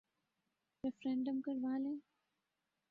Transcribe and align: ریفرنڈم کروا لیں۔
ریفرنڈم 0.83 1.37
کروا 1.45 1.73
لیں۔ 1.83 1.97